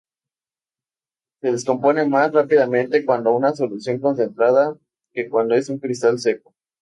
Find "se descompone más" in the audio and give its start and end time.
1.41-2.31